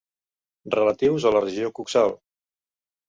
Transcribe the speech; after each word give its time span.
Relatius 0.75 1.27
a 1.27 1.33
la 1.37 1.43
regió 1.45 1.71
coxal. 1.81 2.17